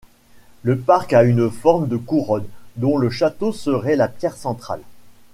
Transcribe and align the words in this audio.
Le 0.63 0.79
parc 0.79 1.13
a 1.13 1.21
une 1.23 1.51
forme 1.51 1.87
de 1.87 1.95
couronne, 1.95 2.47
dont 2.75 2.97
le 2.97 3.11
château 3.11 3.51
serait 3.53 3.95
la 3.95 4.07
pierre 4.07 4.35
centrale. 4.35 4.81